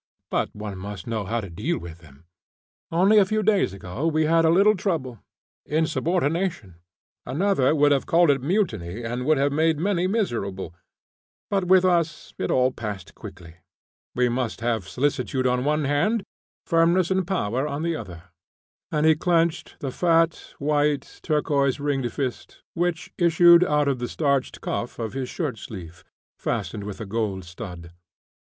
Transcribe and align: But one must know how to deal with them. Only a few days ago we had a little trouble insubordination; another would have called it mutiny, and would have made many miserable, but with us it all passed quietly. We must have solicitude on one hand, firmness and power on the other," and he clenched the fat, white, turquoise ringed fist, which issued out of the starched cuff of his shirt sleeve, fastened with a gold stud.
But 0.31 0.55
one 0.55 0.79
must 0.79 1.05
know 1.05 1.25
how 1.25 1.41
to 1.41 1.49
deal 1.51 1.77
with 1.77 1.99
them. 1.99 2.25
Only 2.91 3.19
a 3.19 3.23
few 3.25 3.43
days 3.43 3.71
ago 3.71 4.07
we 4.07 4.25
had 4.25 4.45
a 4.45 4.49
little 4.49 4.75
trouble 4.75 5.19
insubordination; 5.63 6.77
another 7.23 7.75
would 7.75 7.91
have 7.91 8.07
called 8.07 8.31
it 8.31 8.41
mutiny, 8.41 9.03
and 9.03 9.27
would 9.27 9.37
have 9.37 9.51
made 9.51 9.77
many 9.77 10.07
miserable, 10.07 10.73
but 11.51 11.65
with 11.65 11.85
us 11.85 12.33
it 12.39 12.49
all 12.49 12.71
passed 12.71 13.13
quietly. 13.13 13.57
We 14.15 14.27
must 14.27 14.61
have 14.61 14.89
solicitude 14.89 15.45
on 15.45 15.63
one 15.63 15.83
hand, 15.85 16.23
firmness 16.65 17.11
and 17.11 17.27
power 17.27 17.67
on 17.67 17.83
the 17.83 17.95
other," 17.95 18.23
and 18.91 19.05
he 19.05 19.13
clenched 19.13 19.75
the 19.81 19.91
fat, 19.91 20.55
white, 20.57 21.19
turquoise 21.21 21.79
ringed 21.79 22.11
fist, 22.11 22.63
which 22.73 23.13
issued 23.19 23.63
out 23.63 23.87
of 23.87 23.99
the 23.99 24.07
starched 24.09 24.61
cuff 24.61 24.97
of 24.97 25.13
his 25.13 25.29
shirt 25.29 25.59
sleeve, 25.59 26.03
fastened 26.39 26.85
with 26.85 26.99
a 26.99 27.05
gold 27.05 27.45
stud. 27.45 27.91